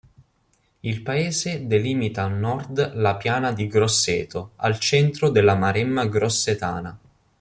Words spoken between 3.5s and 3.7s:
di